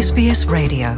SBS 0.00 0.48
Radio. 0.52 0.88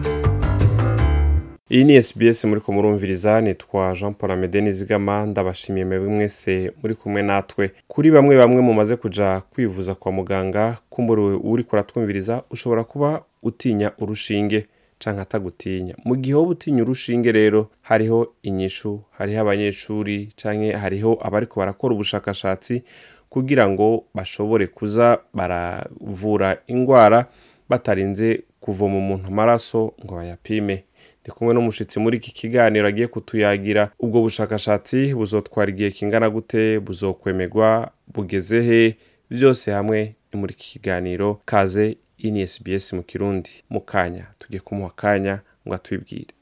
Iyi 1.71 1.85
ni 1.85 2.03
SBS 2.03 2.45
muri 2.45 2.61
ko 2.61 2.73
murumviriza 2.73 3.41
nitwa 3.41 3.93
Jean 3.95 4.15
Paul 4.15 4.33
Amede 4.33 4.61
Nizigama 4.61 5.27
ndabashimiye 5.27 5.85
mwebwe 5.85 6.09
mwese 6.09 6.73
muri 6.83 6.95
kumwe 6.95 7.23
natwe. 7.23 7.71
Kuri 7.89 8.11
bamwe 8.11 8.37
bamwe 8.37 8.61
mumaze 8.63 8.97
kuja 8.97 9.41
kwivuza 9.41 9.95
kwa 9.95 10.13
muganga 10.13 10.79
kumbura 10.91 11.23
uri 11.23 11.65
kuratwumviriza 11.65 12.43
ushobora 12.51 12.85
kuba 12.85 13.23
utinya 13.43 13.93
urushinge 13.99 14.67
canke 14.99 15.23
atagutinya. 15.23 15.95
Mu 16.05 16.17
gihe 16.17 16.35
wowe 16.35 16.49
utinya 16.49 16.83
urushinge 16.83 17.33
rero 17.33 17.71
hariho 17.83 18.33
inyishu 18.43 19.01
hariho 19.11 19.41
abanyeshuri 19.41 20.29
canke 20.43 20.73
hariho 20.73 21.19
abariko 21.23 21.61
barakora 21.61 21.95
ubushakashatsi 21.95 22.83
kugira 23.29 23.69
ngo 23.69 24.05
bashobore 24.15 24.67
kuza 24.67 25.19
baravura 25.35 26.57
ingwara 26.67 27.27
batarinze 27.69 28.43
kuvoma 28.63 28.97
umuntu 28.99 29.27
amaraso 29.29 29.93
ngo 30.05 30.15
bayapime. 30.15 30.85
Ndi 31.23 31.31
kumwe 31.31 31.55
n'umushitsi 31.55 31.99
muri 32.01 32.17
iki 32.19 32.31
kiganiro 32.35 32.87
agiye 32.87 33.07
kutuyagira. 33.07 33.91
Ubwo 33.99 34.21
bushakashatsi 34.23 35.15
buzotwara 35.15 35.71
igihe 35.71 35.91
kingana 35.91 36.31
gute 36.31 36.79
buzokwemerwa 36.81 37.91
bugeze 38.15 38.63
he? 38.63 38.97
Byose 39.31 39.71
hamwe 39.73 40.15
ni 40.33 40.41
muri 40.41 40.53
iki 40.55 40.69
kiganiro. 40.79 41.41
Kaze 41.45 41.97
ini 42.19 42.47
SBS 42.47 42.93
mu 42.93 43.03
kirundi. 43.03 43.51
Mu 43.71 43.81
kanya 43.81 44.27
tugiye 44.39 44.61
kumuha 44.61 44.91
akanya 44.91 45.41
ngo 45.67 45.75
atwibwire. 45.75 46.35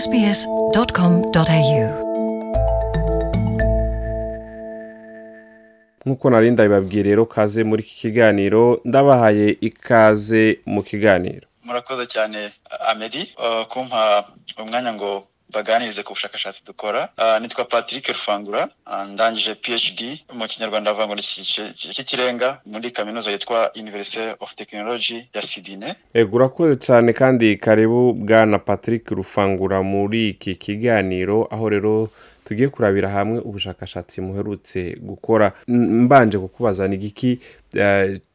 Sbs.com.au 0.00 2.21
nk'uko 6.06 6.30
nari 6.30 6.50
ndabibabwiye 6.50 7.02
rero 7.02 7.26
kaze 7.26 7.64
muri 7.64 7.82
iki 7.82 7.94
kiganiro 7.96 8.80
ndabahaye 8.84 9.56
ikaze 9.60 10.58
mu 10.66 10.82
kiganiro. 10.82 11.46
Murakoze 11.64 12.06
cyane 12.06 12.50
amedi 12.90 13.22
uh, 13.38 13.64
kumpa 13.66 14.24
umwanya 14.62 14.92
ngo 14.92 15.24
baganirize 15.54 16.02
ku 16.02 16.12
bushakashatsi 16.12 16.64
dukora. 16.66 17.08
Uh, 17.18 17.38
nitwa 17.42 17.64
patrick 17.64 18.08
rufangura. 18.08 18.68
Uh, 18.86 19.08
ndangije 19.08 19.54
phd 19.54 20.00
mu 20.34 20.46
kinyarwanda 20.48 20.90
bavuga 20.90 21.06
ngo 21.06 21.14
ni 21.14 21.22
cy'ikirenga 21.92 22.60
muri 22.66 22.90
kaminuza 22.90 23.30
yitwa 23.30 23.70
university 23.80 24.34
of 24.40 24.54
technology 24.54 25.28
ya 25.34 25.42
sidine 25.42 25.94
ego 26.14 26.36
urakoze 26.36 26.76
cyane 26.76 27.12
kandi 27.12 27.56
karibu 27.56 28.12
bwana 28.12 28.58
patrick 28.58 29.10
rufangura 29.10 29.82
muri 29.82 30.28
iki 30.28 30.54
kiganiro. 30.56 31.48
Aho 31.50 31.68
rero 31.68 32.08
tugiye 32.52 32.68
kurabira 32.68 33.08
hamwe 33.08 33.38
ubushakashatsi 33.40 34.20
muherutse 34.20 34.96
gukora. 35.00 35.52
Mbanje 35.68 36.38
kukubaza 36.38 36.88
ni 36.88 36.94
igiki 37.00 37.40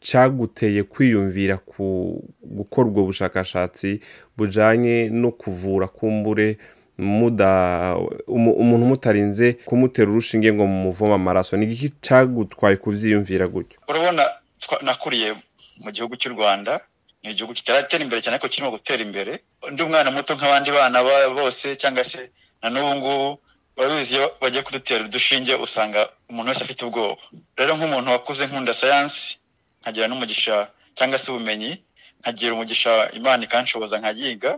cyaguteye 0.02 0.84
kwiyumvira 0.84 1.58
ku 1.58 1.86
gukora 2.42 2.88
ubwo 2.90 3.04
bushakashatsi 3.06 4.02
bujanye 4.38 5.10
no 5.14 5.32
kuvura 5.32 5.88
kumbure 5.88 6.58
umuntu 8.28 8.86
mutarinze 8.90 9.54
kumutera 9.70 10.10
urushinge 10.12 10.50
ngo 10.54 10.66
mumuvoma 10.68 11.16
amaraso. 11.16 11.58
Ni 11.58 11.66
igiki 11.70 11.90
cyagutwaye 12.02 12.76
kuvyiyumvira 12.82 13.46
gutyo? 13.48 13.78
Urabona 13.90 14.24
nakuriye 14.82 15.34
mu 15.86 15.92
gihugu 15.94 16.16
cy'u 16.18 16.34
rwanda 16.34 16.82
ni 17.24 17.32
igihugu 17.32 17.54
kitaratera 17.54 18.02
imbere 18.04 18.22
cyane 18.26 18.40
ko 18.42 18.48
kirimo 18.50 18.72
gutera 18.74 19.04
imbere. 19.06 19.40
Undi 19.68 19.84
umwana 19.86 20.10
muto 20.12 20.34
nk'abandi 20.36 20.72
bana 20.74 21.04
bose 21.38 21.76
cyangwa 21.78 22.02
se 22.04 22.32
na 22.64 22.70
n'ubu 22.74 22.96
ngubu 22.98 23.38
urabizi 23.78 24.16
iyo 24.16 24.26
bagiye 24.42 24.64
kudutera 24.64 25.04
udushinge 25.06 25.54
usanga 25.66 26.00
umuntu 26.30 26.50
wese 26.50 26.64
afite 26.64 26.82
ubwoba. 26.86 27.22
Rero 27.58 27.72
nk'umuntu 27.78 28.08
wakuze 28.12 28.44
nkunda 28.48 28.74
sayansi 28.80 29.28
nkagira 29.82 30.06
n'umugisha 30.08 30.56
cyangwa 30.98 31.18
se 31.22 31.28
ubumenyi 31.32 31.72
nkagira 32.20 32.52
umugisha 32.54 32.92
imana 33.20 33.42
ikanshoboza 33.48 33.96
nkayiga 34.02 34.52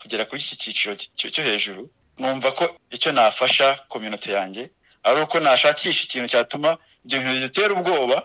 kugera 0.00 0.22
kuri 0.28 0.40
iki 0.44 0.56
cyiciro 0.60 0.92
cyo 1.34 1.42
hejuru 1.48 1.82
numva 2.18 2.48
ko 2.58 2.64
icyo 2.96 3.10
nafasha 3.12 3.66
kominote 3.88 4.30
yanjye 4.36 4.62
ari 5.06 5.18
uko 5.22 5.36
nashakisha 5.40 6.02
ikintu 6.04 6.28
cyatuma 6.32 6.70
ibyo 7.04 7.16
bintu 7.18 7.34
bidutera 7.36 7.72
ubwoba 7.74 8.16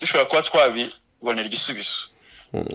dushobora 0.00 0.28
kuba 0.28 0.42
twabibonera 0.48 1.46
igisubizo. 1.48 1.96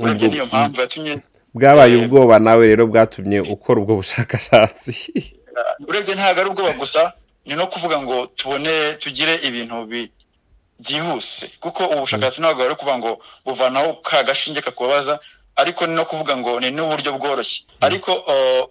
Urebye 0.02 0.28
niyo 0.28 0.46
mpamvu 0.46 0.82
yatumye 0.82 1.14
bwabaye 1.54 1.96
ubwoba 2.02 2.36
nawe 2.46 2.64
rero 2.72 2.84
bwatumye 2.92 3.40
ukora 3.54 3.78
ubwo 3.82 3.94
bushakashatsi. 4.00 4.94
Urebye 5.90 6.14
ntabwo 6.16 6.40
ari 6.42 6.50
ubwoba 6.50 6.74
gusa 6.82 7.02
ni 7.46 7.56
no 7.56 7.68
kuvuga 7.68 8.02
ngo 8.02 8.28
tubone 8.38 8.94
tugire 9.02 9.36
ibintu 9.48 9.86
byihuse. 10.80 11.48
Kuko 11.60 11.86
ubu 11.88 12.00
bushakashatsi 12.06 12.42
ntabwo 12.42 12.64
bari 12.64 12.76
kuvuga 12.76 12.98
ngo 12.98 13.12
buvanaho 13.46 13.94
ka 14.06 14.24
gashinge 14.24 14.62
kakubabaza 14.62 15.20
ariko 15.56 15.88
ni 15.88 15.94
no 15.96 16.06
kuvuga 16.06 16.38
ngo 16.38 16.60
ni 16.60 16.72
n'uburyo 16.72 17.12
bworoshye. 17.20 17.66
Ariko 17.82 18.12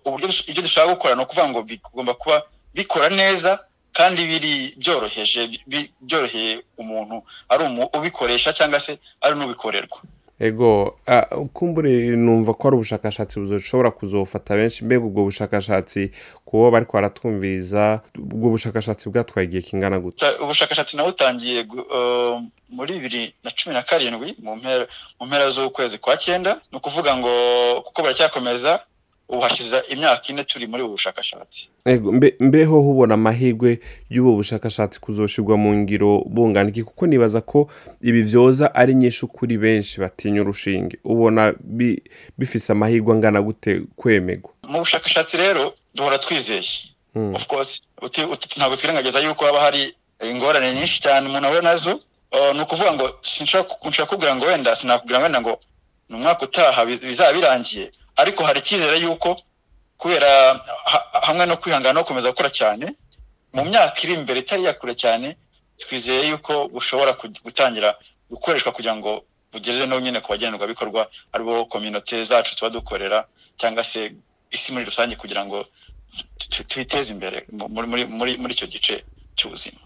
uburyo 0.05 0.29
ibyo 0.51 0.63
dushaka 0.63 0.89
gukora 0.95 1.15
ni 1.15 1.23
ukuvuga 1.23 1.49
ngo 1.49 1.61
bigomba 1.69 2.15
kuba 2.15 2.43
bikora 2.75 3.09
neza 3.13 3.61
kandi 3.93 4.21
biri 4.31 4.53
byoroheje 4.81 5.41
byoroheye 6.01 6.63
umuntu. 6.79 7.17
Ari 7.49 7.63
ubikoresha 7.97 8.53
cyangwa 8.57 8.81
se 8.81 8.99
ari 9.21 9.35
n'ubikorerwa. 9.37 9.99
Ego 10.41 10.99
kumbure 11.53 11.91
numva 12.17 12.55
ko 12.55 12.69
ari 12.69 12.77
ubushakashatsi 12.77 13.41
bushobora 13.41 13.91
kuzofata 13.91 14.55
benshi 14.57 14.85
mbega 14.85 15.05
ubwo 15.05 15.25
bushakashatsi 15.25 16.11
kubo 16.45 16.71
bari 16.71 16.87
baratwumviriza 16.93 18.01
ubwo 18.19 18.49
bushakashatsi 18.55 19.09
bwatwaye 19.11 19.47
igihe 19.49 19.63
kingana 19.63 19.99
gute? 19.99 20.25
Ubushakashatsi 20.43 20.97
nawe 20.97 21.09
utangiye 21.09 21.67
muri 22.71 22.93
bibiri 22.95 23.35
na 23.45 23.51
cumi 23.51 23.75
na 23.75 23.83
karindwi 23.83 24.37
mu 24.43 24.57
mpera 25.27 25.51
z'ukwezi 25.51 25.99
kwa 25.99 26.17
cyenda 26.17 26.61
ni 26.73 26.79
ukuvuga 26.79 27.17
ngo 27.17 27.33
kuko 27.87 28.03
baracyakomeza 28.03 28.81
ubu 29.29 29.41
hashize 29.41 29.83
imyaka 29.89 30.23
ine 30.29 30.45
turi 30.45 30.67
muri 30.67 30.83
ubu 30.83 30.93
bushakashatsi. 30.93 31.69
Mbeho 32.41 32.81
hubona 32.81 33.15
amahirwe 33.15 33.81
y'ubu 34.11 34.37
bushakashatsi 34.37 35.01
kuzoshirwa 35.01 35.57
mu 35.57 35.75
ngiro 35.77 36.23
bungana 36.27 36.69
iki 36.71 36.83
kuko 36.85 37.07
nibaza 37.07 37.41
ko 37.41 37.69
ibi 38.01 38.23
byoza 38.23 38.75
ari 38.75 38.95
nyinshi 38.95 39.27
kuri 39.27 39.59
benshi 39.59 40.01
batinya 40.01 40.41
urushinge. 40.41 40.97
Ubona 41.05 41.55
bifise 42.39 42.73
amahirwe 42.73 43.13
angana 43.13 43.43
gute 43.43 43.83
kwemegwa? 43.97 44.51
Mu 44.69 44.79
bushakashatsi 44.79 45.37
rero 45.37 45.75
duhora 45.95 46.19
twizeye. 46.19 46.95
Of 47.35 47.47
course 47.47 47.83
ntabwo 48.57 48.77
twirengagiza 48.77 49.21
yuko 49.21 49.45
haba 49.45 49.61
hari 49.61 49.95
ingorane 50.31 50.73
nyinshi 50.75 51.03
cyane 51.03 51.29
umuntu 51.29 51.47
ahura 51.47 51.63
na 51.63 51.77
zo. 51.77 52.01
Ni 52.55 52.61
ukuvuga 52.63 52.93
ngo 52.93 53.11
nshaka 53.87 54.05
kubwira 54.07 54.37
ngo 54.37 54.47
wenda 54.47 54.77
sinakubwira 54.77 55.19
wenda 55.23 55.41
ngo 55.41 55.61
ni 56.09 56.17
umwaka 56.17 56.45
utaha 56.45 56.87
bizaba 56.87 57.33
birangiye. 57.33 57.91
Ariko 58.23 58.41
hari 58.45 58.59
icyizere 58.61 58.97
yuko 59.05 59.29
kubera 60.01 60.31
hamwe 61.27 61.45
no 61.47 61.57
kwihangana 61.61 61.93
no 61.97 62.03
gukomeza 62.03 62.31
gukora 62.31 62.51
cyane 62.61 62.87
mu 63.55 63.63
myaka 63.71 63.99
iri 64.05 64.15
imbere 64.19 64.39
itari 64.45 64.63
yakure 64.69 64.95
cyane 65.03 65.29
twizeye 65.81 66.23
yuko 66.31 66.69
bushobora 66.75 67.13
gutangira 67.47 67.91
gukoreshwa 68.31 68.73
kugira 68.77 68.95
ngo 68.99 69.11
bugerere 69.53 69.87
no 69.87 69.97
nyine 70.01 70.21
ku 70.21 70.29
bagenerwabikorwa 70.33 71.03
ari 71.33 71.43
bo 71.45 71.65
kominote 71.73 72.25
zacu 72.25 72.57
tuba 72.57 72.71
dukorera 72.71 73.19
cyangwa 73.61 73.83
se 73.85 74.01
isi 74.51 74.73
muri 74.73 74.85
rusange 74.85 75.17
kugira 75.17 75.43
ngo 75.47 75.59
twiteze 76.69 77.11
imbere 77.13 77.47
muri 78.39 78.53
icyo 78.55 78.67
gice. 78.67 79.05
Cy'ubuzima. 79.39 79.79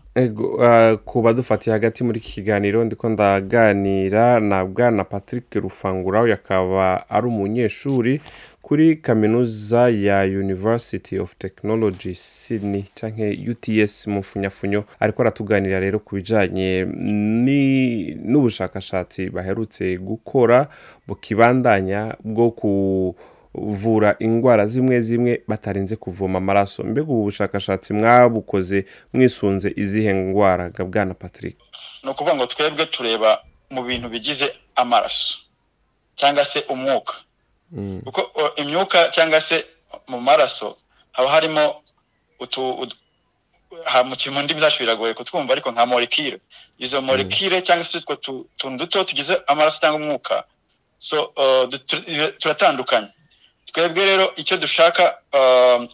Ku 1.05 1.23
badufatiye 1.23 1.73
hagati 1.73 2.05
muri 2.05 2.19
iki 2.19 2.33
kiganiro 2.33 2.85
ndiko 2.85 3.09
ndaganira 3.09 4.41
na 4.41 4.65
bwana 4.65 5.05
patrick 5.05 5.55
rufangura 5.55 6.35
akaba 6.35 7.09
ari 7.11 7.27
umunyeshuri 7.27 8.21
kuri 8.63 8.97
kaminuza 8.97 9.89
ya 9.91 10.23
university 10.23 11.19
of 11.19 11.35
technology 11.39 12.15
sydney 12.15 12.85
canke 12.95 13.39
uts 13.51 14.07
mu 14.07 14.23
funyafunyo 14.23 14.85
ariko 15.01 15.23
aratuganira 15.23 15.81
rero 15.81 15.99
ku 15.99 16.15
bijanye 16.17 16.85
n'ubushakashatsi 18.25 19.31
baherutse 19.31 19.97
gukora 19.99 20.69
bukibandanya 21.09 22.15
bwo 22.25 22.51
kuvura 23.53 24.17
indwara 24.19 24.67
zimwe 24.67 25.01
zimwe 25.01 25.43
batarinze 25.49 25.97
kuvoma 25.97 26.39
amaraso. 26.39 26.83
Mbega 26.85 27.13
ubu 27.13 27.23
bushakashatsi 27.25 27.93
mwabukoze 27.93 28.87
mwisunze 29.13 29.73
izihe 29.77 30.13
ndwara? 30.13 30.71
Bwana 30.71 31.15
patrick. 31.15 31.57
Ni 32.05 32.11
ukuvuga 32.11 32.37
ngo 32.37 32.47
twebwe 32.47 32.87
tureba 32.87 33.43
mu 33.71 33.83
bintu 33.85 34.09
bigize 34.09 34.57
amaraso 34.75 35.39
cyangwa 36.15 36.45
se 36.45 36.65
umwuka. 36.69 37.15
Kuko 38.05 38.21
imyuka 38.57 39.09
cyangwa 39.09 39.41
se 39.41 39.65
mu 40.09 40.21
maraso 40.21 40.77
haba 41.13 41.29
harimo 41.31 41.83
mu 44.33 44.43
ndimi 44.43 44.61
zacu 44.61 44.79
biragoye 44.81 45.15
kutwumva 45.15 45.53
ariko 45.53 45.71
nka 45.73 45.87
morekire 45.87 46.39
izo 46.79 47.01
morekire 47.01 47.63
cyangwa 47.63 47.85
se 47.85 47.99
utwo 47.99 48.17
tuntu 48.57 48.77
duto 48.79 49.05
tugize 49.05 49.37
amaraso 49.47 49.81
cyangwa 49.81 50.01
umwuka 50.01 50.45
turatandukanye. 52.41 53.09
Twebwe 53.73 54.05
rero 54.05 54.33
icyo 54.37 54.57
dushaka 54.57 55.19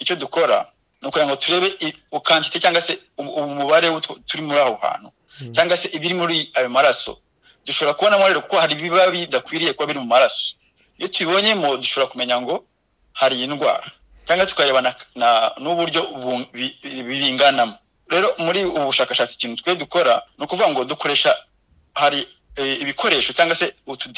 icyo 0.01 0.17
dukora 0.17 0.67
ni 1.03 1.09
ukugira 1.09 1.27
ngo 1.27 1.37
turebe 1.37 1.69
ukantite 2.13 2.59
cyangwa 2.61 2.81
se 2.81 2.99
umubare 3.17 3.89
turi 4.27 4.43
muri 4.43 4.59
aho 4.61 4.75
hantu 4.83 5.09
cyangwa 5.55 5.77
se 5.77 5.89
ibiri 5.97 6.15
muri 6.15 6.51
ayo 6.55 6.69
maraso. 6.69 7.19
Dushobora 7.67 7.95
kubonamo 7.95 8.29
rero 8.29 8.41
kuko 8.43 8.57
hari 8.59 8.75
ibiba 8.75 9.07
bidakwiriye 9.11 9.73
kuba 9.73 9.87
biri 9.87 10.01
mu 10.01 10.07
maraso. 10.07 10.57
Iyo 10.99 11.09
tubibonyemo 11.09 11.77
dushobora 11.77 12.11
kumenya 12.11 12.41
ngo 12.43 12.65
hari 13.13 13.37
iyi 13.37 13.47
ndwara 13.47 13.87
cyangwa 14.27 14.47
tukareba 14.47 14.81
n'uburyo 15.63 16.03
binganamo 17.09 17.75
rero 18.11 18.29
muri 18.39 18.65
ubu 18.65 18.87
bushakashatsi 18.91 19.35
ikintu 19.39 19.63
twe 19.63 19.77
dukora 19.77 20.23
ni 20.39 20.45
ukuvuga 20.45 20.69
ngo 20.73 20.85
dukoresha 20.85 21.37
hari 21.95 22.27
ibikoresho 22.57 23.33
cyangwa 23.33 23.55
se 23.55 23.75
utu 23.87 24.09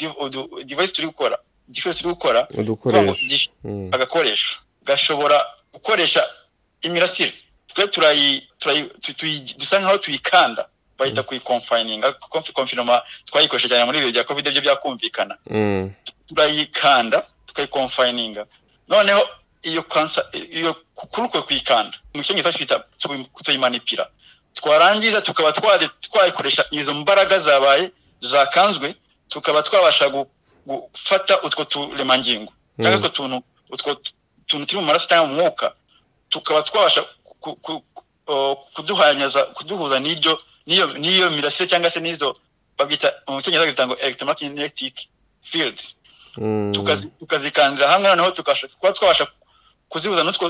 device 0.65 0.93
turi 0.93 1.07
gukora 1.07 1.37
igikoresho 1.71 1.99
turi 2.03 2.09
gukora 2.13 2.47
agakoresho. 3.91 4.57
Gashobora 4.85 5.39
gukoresha 5.73 6.21
imirasire. 6.81 7.33
Twe 7.73 7.87
dusa 9.57 9.79
nkaho 9.79 9.97
tuyikanda. 9.97 10.67
Bahita 10.97 11.23
kuyikomfayininga 11.23 12.13
konfinoma 12.53 13.01
twayikoresha 13.25 13.67
cyane 13.69 13.85
muri 13.85 13.99
ibi 13.99 14.11
bya 14.11 14.23
covid 14.23 14.45
byo 14.51 14.61
byakumvikana. 14.61 15.37
Turayikanda 16.27 17.25
tukayikomfayininga 17.47 18.45
noneho 18.89 19.23
iyo 19.63 19.83
kansa 19.83 20.25
iyo 20.51 20.75
kuri 20.95 21.27
uko 21.27 21.41
kuyikanda 21.43 21.97
mu 22.13 22.23
cyongereza 22.23 22.51
twita 22.57 22.79
kutuyimanipira 23.33 24.09
twarangiza 24.53 25.21
tukaba 25.21 25.53
twayikoresha 26.01 26.65
izo 26.71 26.93
mbaraga 26.93 27.39
zabaye 27.39 27.91
zakanzwe 28.21 28.95
tukaba 29.29 29.63
twabasha 29.63 30.09
gufata 30.65 31.41
utwo 31.41 31.63
turemangingo 31.65 32.51
cyangwa 32.81 32.97
utwo 32.99 33.09
tuntu 33.09 33.37
utwo 33.69 33.95
tuntu 34.47 34.65
turi 34.65 34.79
mu 34.81 34.85
maraso 34.87 35.07
cyangwa 35.07 35.27
mu 35.27 35.35
mwuka 35.35 35.73
tukaba 36.29 36.63
twabasha 36.63 37.01
kuduhanyaza 38.75 39.41
kuduhuza 39.57 39.99
n'iryo 39.99 40.39
n'iyo 40.99 41.29
mirasire 41.31 41.67
cyangwa 41.69 41.89
se 41.89 41.99
n'izo 41.99 42.37
babyita 42.77 43.07
mu 43.27 43.41
cyongereza 43.41 43.65
bita 43.71 43.87
ngo 43.87 43.95
electromagnetic 43.97 44.95
fields. 45.41 45.95
Tukazikandira 47.19 47.87
hamwe 47.91 48.07
noneho 48.09 48.31
tukaba 48.31 48.93
twabasha 48.93 49.27
kuzihuza 49.89 50.23
n'utwo 50.23 50.45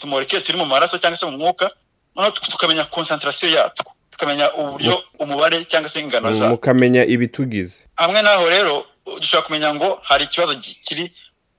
tumoreke 0.00 0.40
turi 0.40 0.58
mu 0.58 0.66
maraso 0.66 0.98
cyangwa 0.98 1.16
se 1.16 1.26
mu 1.26 1.38
mwuka 1.38 1.70
noneho 2.16 2.32
tukamenya 2.34 2.84
konsantarasiyo 2.84 3.50
yatwo. 3.56 3.91
Tukamenya 4.12 4.52
uburyo 4.54 5.02
umubare 5.18 5.64
cyangwa 5.64 5.88
se 5.90 6.00
ingano 6.00 6.34
zawo 6.34 6.50
mukamenya 6.50 7.02
ibitugize. 7.04 7.78
Hamwe 7.96 8.22
n'aho 8.22 8.46
rero 8.48 8.84
dushobora 9.20 9.46
kumenya 9.46 9.74
ngo 9.74 9.98
hari 10.02 10.24
ikibazo 10.24 10.54
kiri 10.84 11.12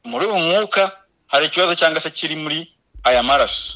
muri 0.05 0.25
uwo 0.25 0.39
mwuka 0.39 0.91
hari 1.27 1.45
ikibazo 1.45 1.75
cyangwa 1.75 2.01
se 2.01 2.09
kiri 2.09 2.35
muri 2.35 2.69
aya 3.03 3.23
maraso. 3.23 3.73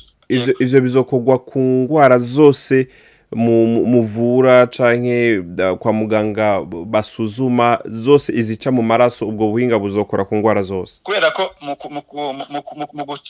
Ivyo 0.59 0.81
bizokorwa 0.81 1.39
ku 1.39 1.59
ndwara 1.59 2.17
zose 2.17 2.87
muvura 3.31 4.67
canke 4.67 5.41
kwa 5.79 5.93
muganga 5.93 6.61
basuzuma 6.85 7.79
zose 7.85 8.33
izica 8.33 8.71
mu 8.71 8.81
maraso 8.81 9.27
ubwo 9.27 9.47
buhinga 9.51 9.79
buzokora 9.79 10.25
ku 10.25 10.35
ndwara 10.35 10.61
zose. 10.63 10.99
Kubera 11.03 11.31
ko 11.31 11.51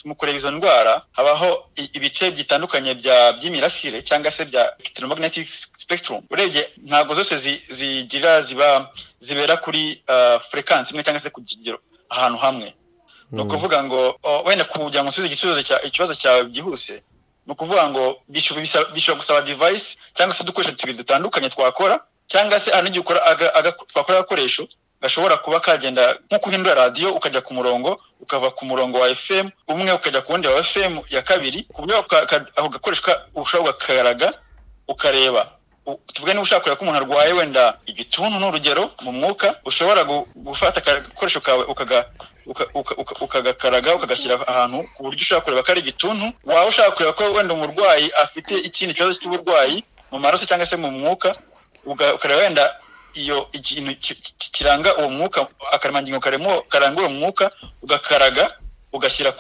mu 0.06 0.16
kureba 0.16 0.38
izo 0.38 0.52
ndwara 0.52 1.02
habaho 1.12 1.66
ibice 1.94 2.32
bitandukanye 2.32 2.94
by'imirasire 2.96 4.02
cyangwa 4.02 4.32
se 4.32 4.46
bya 4.46 4.74
electromagnetic 4.80 5.48
spectrum. 5.78 6.22
Urebye 6.32 6.62
ntabwo 6.86 7.14
zose 7.14 7.36
zigira 7.70 8.42
ziba 8.42 8.90
zibera 9.20 9.58
kuri 9.58 10.04
frequency 10.52 10.92
imwe 10.94 11.04
cyangwa 11.04 11.20
se 11.22 11.30
ku 11.30 11.42
kigero 11.42 11.80
ahantu 12.10 12.38
hamwe. 12.38 12.74
Ni 13.32 13.42
ukuvuga 13.42 13.84
ngo 13.84 14.16
wenda 14.46 14.64
kugira 14.66 15.04
ngo 15.04 15.10
usubize 15.10 15.28
igisubizo 15.34 15.60
ikibazo 15.88 16.14
cyawe 16.16 16.44
byihuse 16.44 17.04
ni 17.48 17.54
ukuvuga 17.54 17.90
ngo 17.90 18.04
bishobora 18.28 19.16
gusaba 19.20 19.42
device 19.42 19.98
cyangwa 20.16 20.36
se 20.36 20.44
udukoresho 20.44 20.76
tubiri 20.76 20.98
dutandukanye 20.98 21.50
twakora 21.50 22.00
cyangwa 22.28 22.60
se 22.60 22.72
hari 22.72 22.90
n'igihe 22.90 23.04
twakora 23.94 24.18
agakoresho 24.20 24.68
gashobora 25.02 25.38
kuba 25.38 25.60
kagenda 25.60 26.18
nk'uko 26.30 26.50
uhindura 26.50 26.76
radiyo 26.76 27.14
ukajya 27.16 27.42
ku 27.42 27.54
murongo 27.54 28.02
ukava 28.20 28.52
ku 28.52 28.66
murongo 28.66 29.00
wa 29.00 29.08
fm 29.16 29.48
umwe 29.68 29.92
ukajya 29.94 30.22
ku 30.22 30.32
wundi 30.32 30.48
wa 30.48 30.64
fm 30.64 31.00
ya 31.10 31.22
kabiri 31.22 31.64
ku 31.74 31.82
buryo 31.82 31.98
ako 32.56 32.70
gakoresho 32.70 33.04
ushobora 33.36 33.72
gukaraga 33.74 34.34
ukareba. 34.88 35.48
Tuvuge 36.14 36.34
niba 36.34 36.44
ushaka 36.44 36.62
kureba 36.62 36.76
ko 36.80 36.84
umuntu 36.84 37.00
arwaye 37.00 37.34
wenda 37.34 37.78
igituntu 37.86 38.40
ni 38.40 38.46
urugero 38.46 38.92
mu 39.02 39.12
mwuka 39.12 39.56
ushobora 39.66 40.04
gufata 40.36 40.82
agakoresho 40.84 41.40
kawe 41.42 41.64
ukagakaraga 43.24 43.96
ukagashyira 43.96 44.36
ahantu 44.48 44.84
ku 44.96 45.04
buryo 45.04 45.20
ushobora 45.22 45.44
kureba 45.46 45.64
ko 45.64 45.72
ari 45.72 45.82
igituntu 45.82 46.26
waba 46.46 46.66
ushaka 46.70 46.92
kureba 46.92 47.14
ko 47.14 47.24
wenda 47.34 47.54
umurwayi 47.54 48.12
afite 48.24 48.54
ikindi 48.68 48.94
kibazo 48.94 49.14
cy'uburwayi 49.20 49.84
mu 50.12 50.20
maraso 50.20 50.46
cyangwa 50.46 50.66
se 50.66 50.76
mu 50.78 50.92
mwuka 50.92 51.36
ukareba 51.86 52.42
wenda 52.42 52.64
iyo 53.14 53.50
ikintu 53.52 53.92
kiranga 54.52 54.96
uwo 54.98 55.10
mwuka 55.10 55.48
akaremangingo 55.72 56.20
karanga 56.70 57.00
uwo 57.02 57.10
mwuka 57.10 57.52
ugakaraga 57.82 58.58
ugashyira 58.94 59.34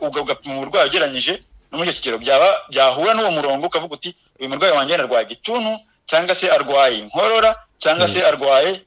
ugapima 0.00 0.54
umurwayi 0.54 0.88
ugereranyije 0.88 1.42
no 1.70 1.76
muri 1.78 1.90
icyo 1.92 2.00
kigero. 2.00 2.18
Byaba 2.18 2.48
byahura 2.72 3.12
n'uwo 3.14 3.30
murongo 3.30 3.66
ukavuga 3.68 3.94
uti 4.00 4.10
uyu 4.40 4.48
murwayi 4.48 4.72
wanjye 4.72 4.94
arwaye 4.96 5.24
igituntu 5.28 5.72
cyangwa 6.08 6.34
se 6.34 6.48
arwaye 6.50 6.98
inkorora 7.04 7.50
cyangwa 7.78 8.08
se 8.08 8.24
arwaye 8.24 8.80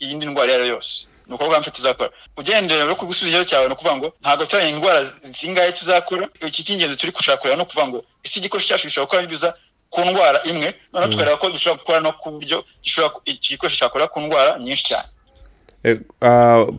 iyindi 0.00 0.26
ndwara 0.26 0.48
iyo 0.52 0.56
ari 0.60 0.68
yo 0.68 0.74
yose. 0.80 1.06
Ni 1.30 1.34
ukuvuga 1.38 1.60
mfite 1.62 1.76
tuzakora 1.78 2.10
ugendera 2.36 2.84
no 2.84 2.96
ku 2.98 3.06
gisubizo 3.06 3.44
cyawe 3.46 3.66
ni 3.66 3.72
ukuvuga 3.78 3.96
ngo 3.96 4.08
ntabwo 4.20 4.44
turabona 4.46 4.70
indwara 4.74 5.00
zingahe 5.38 5.72
tuzakora 5.72 6.26
iki 6.46 6.64
cy'ingenzi 6.66 6.96
turi 6.98 7.12
gushaka 7.14 7.38
kureba 7.38 7.56
ni 7.56 7.62
ukuvuga 7.62 7.86
ngo 7.88 7.98
isi 8.26 8.38
igikoresho 8.42 8.68
cyacu 8.68 8.86
gishobora 8.90 9.06
gukora 9.06 9.22
binyuza 9.22 9.50
ku 9.90 10.00
ndwara 10.04 10.38
imwe 10.50 10.74
noneho 10.92 11.12
tukareba 11.12 11.36
ko 11.38 11.50
dushobora 11.54 11.78
gukora 11.80 12.00
no 12.02 12.12
ku 12.18 12.30
buryo 12.34 12.58
iki 13.24 13.48
gikoresho 13.54 13.78
cyakora 13.78 14.06
ku 14.10 14.20
ndwara 14.20 14.58
nyinshi 14.58 14.84
cyane. 14.90 15.08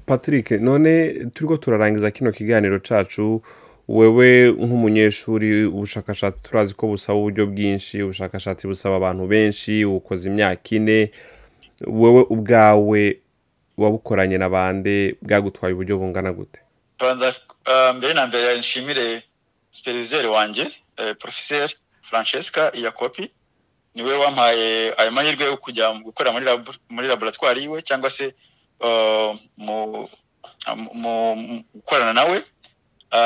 Patrick 0.06 0.51
none 0.51 1.13
turiho 1.33 1.57
turarangiza 1.57 2.12
kino 2.12 2.31
kiganiro 2.31 2.80
cyacu 2.80 3.42
wewe 3.88 4.51
nk'umunyeshuri 4.51 5.65
ubushakashatsi 5.65 6.44
turazi 6.44 6.74
ko 6.75 6.88
busaba 6.88 7.19
uburyo 7.19 7.48
bwinshi 7.48 8.03
ubushakashatsi 8.03 8.68
busaba 8.68 8.95
abantu 8.95 9.27
benshi 9.27 9.86
ukoze 9.86 10.30
imyaka 10.30 10.69
ine 10.75 11.12
wowe 11.88 12.21
ubwawe 12.30 13.18
wabukoranye 13.77 14.38
na 14.38 14.50
bande 14.50 15.15
bwagutwaye 15.21 15.73
uburyo 15.73 15.97
bungana 15.97 16.31
gute? 16.33 16.59
Mbere 17.95 18.13
na 18.13 18.27
mbere 18.27 18.57
nshimire 18.59 19.23
superviseur 19.71 20.25
wanjye 20.27 20.71
porofeseri 21.19 21.75
francesca 22.01 22.71
iyakopi 22.73 23.31
ni 23.95 24.03
we 24.03 24.18
wampaye 24.18 24.94
ayo 24.97 25.12
mahirwe 25.12 25.45
yo 25.45 25.57
kujya 25.57 25.94
gukora 26.03 26.31
muri 26.89 27.07
laboratwari 27.07 27.62
yiwe 27.62 27.81
cyangwa 27.81 28.09
se 28.09 28.35
mu 29.57 30.10
gukorana 31.75 32.13
nawe. 32.13 32.43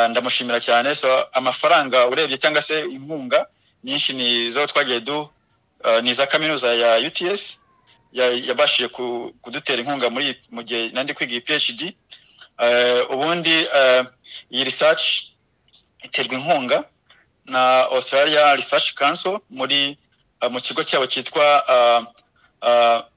Ndamushimira 0.09 0.59
cyane. 0.59 0.95
So 0.95 1.07
amafaranga 1.33 2.07
urebye 2.07 2.37
cyangwa 2.37 2.61
se 2.61 2.79
inkunga 2.89 3.45
nyinshi 3.83 4.13
ni 4.13 4.49
zo 4.49 4.67
twagiye 4.67 4.99
du 5.01 5.29
ni 6.03 6.09
iza 6.09 6.27
kaminuza 6.27 6.73
ya 6.73 7.07
uts 7.07 7.59
yabashije 8.15 8.87
kudutera 9.41 9.79
inkunga 9.81 10.09
muri 10.09 10.35
mu 10.55 10.61
gihe 10.63 10.89
nandi 10.93 11.13
kwiga 11.13 11.33
iyi 11.35 11.41
phd 11.47 11.81
ubundi 13.13 13.55
iyi 14.51 14.63
research 14.63 15.03
iterwa 16.03 16.33
inkunga 16.39 16.77
na 17.45 17.61
australia 17.91 18.55
research 18.55 18.93
council 18.95 19.39
muri 19.49 19.97
mu 20.51 20.59
kigo 20.61 20.83
cyabo 20.83 21.05
cyitwa 21.07 21.45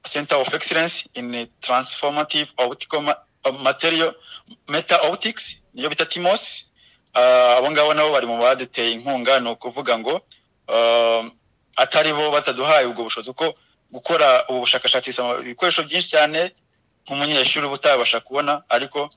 center 0.03 0.37
of 0.37 0.53
excellence 0.53 1.05
in 1.13 1.47
transformative 1.61 2.49
optical 2.57 3.01
material 3.61 4.13
meta 4.67 4.97
optics 5.09 5.63
niyo 5.73 5.89
bita 5.89 6.05
timos. 6.05 6.65
Abo 7.13 7.71
ngabo 7.71 7.93
nabo 7.93 8.11
bari 8.11 8.27
mu 8.27 8.37
baduteye 8.37 8.91
inkunga 8.91 9.39
ni 9.39 9.49
ukuvuga 9.49 9.99
ngo 9.99 10.21
atari 11.75 12.13
bo 12.13 12.31
bataduhaye 12.31 12.85
ubwo 12.85 13.03
bushobozi 13.03 13.29
kuko 13.33 13.55
gukora 13.91 14.45
ubu 14.49 14.59
bushakashatsi 14.63 15.09
ibikoresho 15.41 15.83
byinshi 15.83 16.09
cyane 16.15 16.51
nk'umunyeshuri 17.05 17.65
uba 17.65 17.75
utabasha 17.75 18.19
kubona 18.19 18.61
ariko 18.69 19.09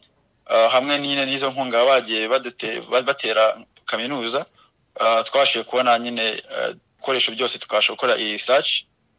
hamwe 0.74 0.98
n'ine 0.98 1.26
n'izo 1.26 1.50
nkunga 1.52 1.84
bagiye 1.84 2.28
batera 3.06 3.44
kaminuza 3.84 4.46
twabashije 5.26 5.64
kubona 5.64 5.98
nyine 5.98 6.24
ibikoresho 6.96 7.32
byose 7.36 7.58
tukabasha 7.58 7.92
gukora 7.92 8.16
iyi 8.16 8.32
research 8.38 8.70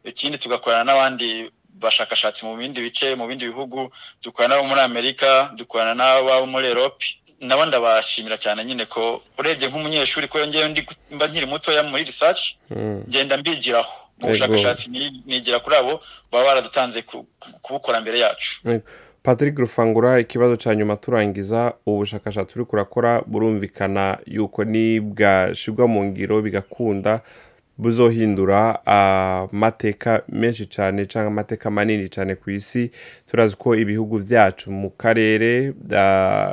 ikindi 0.04 0.38
tugakorana 0.38 0.84
n'abandi 0.84 1.50
bashakashatsi 1.82 2.44
mu 2.46 2.56
bindi 2.56 2.80
bice 2.82 3.14
mu 3.18 3.26
bindi 3.26 3.44
bihugu 3.50 3.90
dukorana 4.22 4.54
n'abo 4.54 4.64
muri 4.68 4.80
amerika 4.80 5.50
dukorana 5.58 5.94
n'abo 5.94 6.46
muri 6.46 6.66
erope 6.70 7.06
nabo 7.40 7.64
ndabashimira 7.66 8.36
cyane 8.38 8.64
nyine 8.64 8.84
ko 8.86 9.22
urebye 9.38 9.68
nk'umunyeshuri 9.68 10.28
ko 10.28 10.38
ngewe 10.46 10.68
mba 11.10 11.26
nkiri 11.28 11.46
mutoya 11.46 11.82
muri 11.82 12.04
research 12.04 12.42
ngenda 13.08 13.36
mbigiraho. 13.36 13.92
Mu 14.20 14.28
bushakashatsi 14.28 14.90
nigira 15.26 15.58
kuri 15.60 15.76
abo 15.76 16.00
baba 16.32 16.44
baradutanze 16.44 17.04
kubukora 17.62 18.00
mbere 18.00 18.18
yacu. 18.18 18.82
Patrick 19.22 19.58
rufangura 19.58 20.20
ikibazo 20.20 20.56
cya 20.56 20.74
nyuma 20.74 20.96
turangiza 20.96 21.72
ubu 21.86 21.98
bushakashatsi 21.98 22.54
uri 22.58 22.64
kurakora 22.64 23.22
burumvikana 23.26 24.18
yuko 24.26 24.64
nibwashyirwa 24.64 25.86
mu 25.88 26.04
ngiro 26.04 26.42
bigakunda 26.42 27.20
buzohindura 27.78 28.86
amateka 28.86 30.22
menshi 30.28 30.66
cyane 30.66 31.06
cyangwa 31.06 31.30
amateka 31.32 31.70
manini 31.70 32.08
cyane 32.08 32.34
ku 32.34 32.50
isi. 32.50 32.90
Turazi 33.26 33.56
ko 33.56 33.74
ibihugu 33.74 34.18
byacu 34.18 34.70
mu 34.70 34.90
karere 34.90 35.72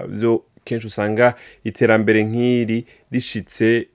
byo 0.10 0.44
kenshi 0.65 0.88
usanga 0.88 1.34
iterambere 1.63 2.24
nk'iri 2.24 2.86
rishitse 3.12 3.88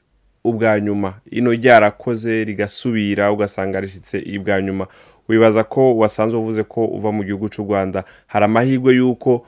ubwa 0.46 0.80
nyuma. 0.80 1.14
Ino 1.30 1.50
ryarakoze 1.52 2.44
rigasubira 2.44 3.32
ugasanga 3.32 3.80
rishyitse 3.80 4.22
ubwa 4.38 4.62
nyuma. 4.62 4.86
Wibaza 5.28 5.64
ko 5.64 5.96
wasanzwe 5.96 6.38
uvuze 6.40 6.62
ko 6.64 6.84
uva 6.86 7.10
mu 7.12 7.24
gihugu 7.26 7.48
cy'u 7.50 7.64
rwanda. 7.66 8.04
Hari 8.26 8.44
amahirwe 8.44 8.94
y'uko 8.94 9.46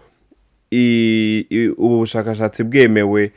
ubu 1.79 1.99
bushakashatsi 1.99 2.65
bwemewe 2.65 3.33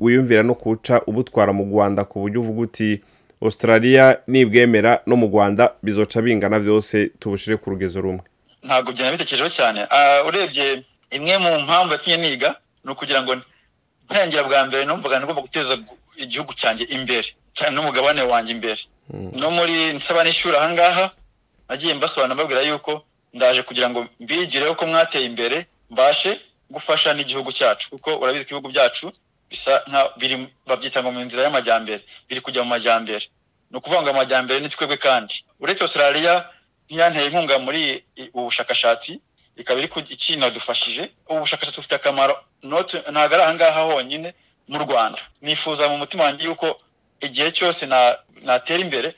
wiyumvira 0.00 0.42
no 0.42 0.54
kuwuca 0.54 1.00
ubutwara 1.06 1.52
mu 1.52 1.64
rwanda 1.64 2.04
ku 2.04 2.20
buryo 2.20 2.40
uvuga 2.40 2.60
uti 2.60 3.00
australia 3.42 4.18
nibwemera 4.26 5.00
no 5.06 5.16
mu 5.16 5.26
rwanda 5.26 5.72
bizoca 5.82 6.22
bingana 6.22 6.58
byose 6.60 7.10
tubushyire 7.18 7.56
ku 7.56 7.70
rugezo 7.70 8.00
rumwe. 8.00 8.22
Ntabwo 8.62 8.92
bitekerejeho 8.92 9.48
cyane. 9.50 9.80
Urebye 10.28 10.84
imwe 11.10 11.38
mu 11.38 11.60
mpamvu 11.64 11.92
yatumye 11.92 12.16
niga 12.16 12.54
ni 12.84 12.90
ukugira 12.92 13.22
ngo 13.22 13.36
ntangira 14.10 14.42
bwa 14.48 14.60
mbere 14.66 14.84
numvaga 14.84 15.20
ngomba 15.20 15.42
guteza 15.42 15.74
igihugu 16.16 16.52
cyanjye 16.60 16.84
imbere 16.96 17.28
cyane 17.56 17.72
n'umugabane 17.76 18.22
wanjye 18.22 18.52
imbere. 18.56 18.80
No 19.40 19.50
muri 19.50 19.74
nsaba 19.96 20.24
n'ishuri 20.24 20.56
ahangaha 20.56 21.10
nagiye 21.68 21.94
mbasobanura 21.94 22.34
mbabwira 22.34 22.62
yuko 22.68 22.92
ndaje 23.34 23.62
kugira 23.62 23.90
ngo 23.90 24.06
mbigireho 24.20 24.74
ko 24.74 24.84
mwateye 24.86 25.26
imbere 25.26 25.66
mbashe 25.90 26.40
gufasha 26.70 27.14
n'igihugu 27.14 27.52
cyacu. 27.52 27.90
Kuko 27.90 28.10
urabizi 28.18 28.44
ko 28.44 28.50
ibihugu 28.50 28.68
byacu 28.74 29.12
bisa 29.50 29.82
nka 29.88 30.00
biri 30.18 30.36
babyita 30.66 31.02
ngo 31.02 31.10
mu 31.14 31.20
nzira 31.26 31.42
y'amajyambere 31.46 32.02
biri 32.28 32.40
kujya 32.40 32.62
mu 32.62 32.68
majyambere. 32.74 33.26
Ni 33.70 33.76
ukuvuga 33.78 34.02
ngo 34.02 34.10
amajyambere 34.10 34.60
ni 34.60 34.68
twebwe 34.68 34.96
kandi. 34.98 35.34
Uretse 35.62 35.82
australia 35.86 36.34
ntiyanteye 36.90 37.26
inkunga 37.30 37.58
muri 37.58 38.02
ubu 38.34 38.44
bushakashatsi. 38.50 39.20
Ikaba 39.56 39.78
iri 39.80 39.88
ikinadufashije 40.14 41.02
ubu 41.28 41.40
bushakashatsi 41.40 41.78
bufite 41.80 41.94
akamaro. 41.96 42.34
Ntabwo 42.62 43.34
ari 43.34 43.42
ahangaha 43.42 43.80
honyine 43.88 44.34
mu 44.68 44.78
rwanda. 44.84 45.18
Nifuza 45.42 45.88
mu 45.88 45.96
mutima 45.98 46.24
wanjye 46.24 46.44
yuko 46.46 46.80
igihe 47.20 47.50
cyose 47.52 47.86
natera 48.42 48.80
imbere 48.86 49.14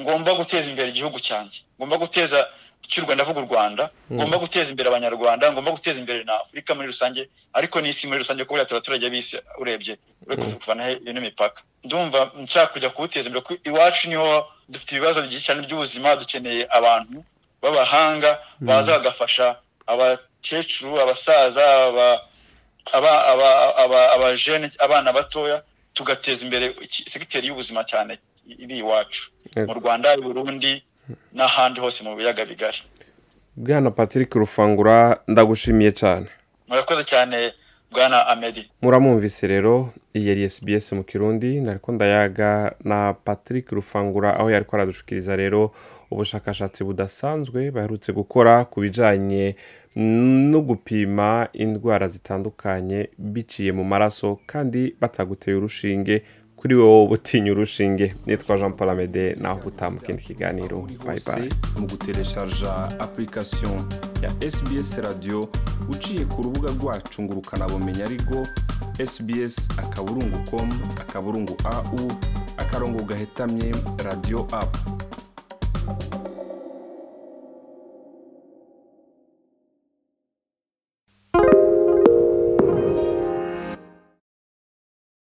ngomba 0.00 0.34
guteza 0.34 0.70
imbere 0.70 0.88
igihugu 0.90 1.18
cyanjye. 1.20 1.58
Ngomba 1.78 1.96
guteza 1.98 2.48
cy'u 2.88 3.04
Rwanda 3.04 3.22
avuga 3.24 3.40
u 3.40 3.46
Rwanda. 3.48 3.90
Ngomba 4.12 4.36
guteza 4.42 4.68
imbere 4.72 4.88
abanyarwanda 4.88 5.52
ngomba 5.52 5.70
guteza 5.70 5.98
imbere 6.00 6.24
na 6.24 6.34
Afurika 6.42 6.74
muri 6.74 6.86
rusange 6.92 7.28
ariko 7.52 7.80
n'isi 7.80 8.06
muri 8.06 8.18
rusange 8.22 8.42
kuko 8.44 8.54
buriya 8.54 8.70
abaturage 8.70 9.06
b'isi 9.12 9.36
urebye 9.60 9.94
uri 10.26 10.36
kuvanaho 10.60 10.90
ino 11.08 11.20
mipaka 11.20 11.62
ndumva 11.84 12.30
nshaka 12.42 12.72
kujya 12.72 12.90
kuwuteza 12.90 13.26
imbere 13.28 13.42
kuko 13.46 13.60
iwacu 13.68 14.08
ni 14.08 14.16
ho 14.20 14.46
dufite 14.68 14.90
ibibazo 14.96 15.22
byinshi 15.22 15.46
cyane 15.46 15.60
by'ubuzima 15.66 16.16
dukeneye 16.20 16.62
abantu 16.78 17.18
b'abahanga 17.62 18.30
baza 18.60 18.92
bagafasha 18.98 19.56
abakecuru 19.92 21.00
abasaza 21.00 21.64
abajene 24.14 24.70
abana 24.78 25.12
batoya 25.12 25.62
tugateza 25.94 26.44
imbere 26.44 26.74
segiteri 26.88 27.46
y'ubuzima 27.48 27.84
cyane 27.84 28.18
iri 28.58 28.78
iwacu. 28.78 29.30
Mu 29.56 29.74
rwanda 29.74 30.14
i 30.14 30.20
burundi 30.20 30.82
n'ahandi 31.32 31.80
hose 31.80 32.04
mu 32.04 32.16
biyaga 32.16 32.44
bigari. 32.44 32.80
Bwana 33.56 33.90
patrick 33.90 34.34
rufangura 34.34 35.20
ndagushimiye 35.28 35.92
cyane. 35.92 36.26
Murakoze 36.68 37.04
cyane 37.04 37.52
bwana 37.90 38.26
amedi 38.26 38.70
muramwumvise 38.82 39.46
rero 39.46 39.92
iyi 40.16 40.28
yari 40.28 40.48
SBS 40.48 40.92
mu 40.92 41.04
kirundi 41.04 41.60
nariko 41.60 41.92
ndayaga 41.92 42.72
na 42.84 43.12
patrick 43.12 43.68
rufangura 43.70 44.38
aho 44.38 44.50
yariko 44.50 44.76
aradushikiriza 44.76 45.36
rero 45.36 45.74
ubushakashatsi 46.10 46.84
budasanzwe 46.84 47.70
baherutse 47.70 48.12
gukora 48.12 48.64
ku 48.64 48.80
bijanye 48.80 49.56
no 49.96 50.60
gupima 50.60 51.48
indwara 51.52 52.08
zitandukanye 52.08 53.08
biciye 53.18 53.72
mu 53.72 53.84
maraso 53.84 54.38
kandi 54.46 54.96
bataguteye 55.00 55.56
urushinge 55.56 56.22
kuri 56.56 56.74
wowe 56.74 57.08
utinya 57.10 57.52
urushinge. 57.52 58.14
Nitwa 58.26 58.58
jean 58.58 58.72
paul 58.72 58.90
amede 58.90 59.34
naho 59.40 59.60
gutaha 59.64 59.90
mu 59.90 60.00
kindi 60.00 60.22
kiganiro. 60.22 60.86
Bye 61.06 61.48
mu 61.78 61.86
gutereshaja 61.86 62.72
application 63.00 63.82
ya 64.22 64.50
sbs 64.50 64.98
radio 64.98 65.48
uciye 65.90 66.24
ku 66.24 66.42
rubuga 66.42 66.70
rwacu 66.70 67.22
ngo 67.22 67.34
ukanabumenya 67.34 68.04
ariko 68.04 68.46
sbs 69.06 69.68
akaburungu 69.78 70.38
com 70.50 70.70
akaburungu 71.00 71.56
au 71.64 72.12
akarongo 72.56 73.02
gahetamye 73.02 73.74
radio 74.04 74.46
app. 74.52 74.76